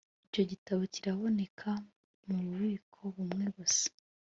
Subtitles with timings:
[0.27, 1.69] Icyo gitabo kiraboneka
[2.27, 3.85] mububiko bumwe gusa